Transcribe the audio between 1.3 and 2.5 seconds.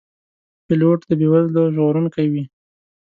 وزلو ژغورونکی وي.